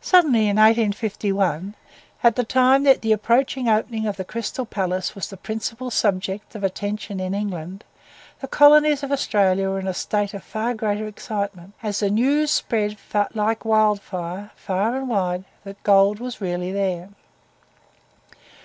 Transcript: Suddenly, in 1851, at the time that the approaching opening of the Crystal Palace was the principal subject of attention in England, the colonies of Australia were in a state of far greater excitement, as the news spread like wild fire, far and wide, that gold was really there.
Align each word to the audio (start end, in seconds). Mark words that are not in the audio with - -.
Suddenly, 0.00 0.48
in 0.48 0.56
1851, 0.56 1.76
at 2.24 2.34
the 2.34 2.42
time 2.42 2.82
that 2.82 3.00
the 3.00 3.12
approaching 3.12 3.68
opening 3.68 4.04
of 4.08 4.16
the 4.16 4.24
Crystal 4.24 4.66
Palace 4.66 5.14
was 5.14 5.30
the 5.30 5.36
principal 5.36 5.88
subject 5.88 6.56
of 6.56 6.64
attention 6.64 7.20
in 7.20 7.32
England, 7.32 7.84
the 8.40 8.48
colonies 8.48 9.04
of 9.04 9.12
Australia 9.12 9.68
were 9.70 9.78
in 9.78 9.86
a 9.86 9.94
state 9.94 10.34
of 10.34 10.42
far 10.42 10.74
greater 10.74 11.06
excitement, 11.06 11.74
as 11.80 12.00
the 12.00 12.10
news 12.10 12.50
spread 12.50 12.96
like 13.34 13.64
wild 13.64 14.00
fire, 14.00 14.50
far 14.56 14.96
and 14.96 15.08
wide, 15.08 15.44
that 15.62 15.80
gold 15.84 16.18
was 16.18 16.40
really 16.40 16.72
there. 16.72 17.10